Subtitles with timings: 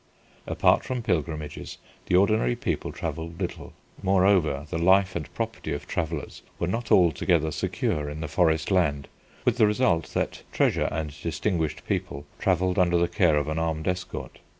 [0.47, 3.71] Apart from pilgrimages, the ordinary people travelled little.
[4.01, 9.07] Moreover the life and property of travellers were not altogether secure in the forest land,
[9.45, 13.87] with the result that treasure and distinguished people travelled under the care of an armed
[13.87, 14.39] escort.